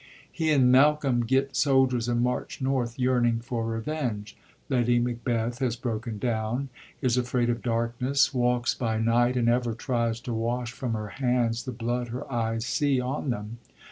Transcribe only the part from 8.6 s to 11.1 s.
by night, and ever tries to wash from her